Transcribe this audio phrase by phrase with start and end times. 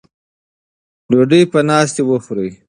[1.09, 2.49] ډوډۍ په ناستې وخورئ.